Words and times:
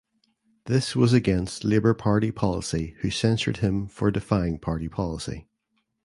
This 0.65 0.95
was 0.95 1.13
against 1.13 1.63
Labour 1.63 1.93
Party 1.93 2.31
policy 2.31 2.95
who 3.01 3.11
censured 3.11 3.57
him 3.57 3.85
for 3.85 4.09
defying 4.09 4.57
party 4.57 4.89
policy. 4.89 5.47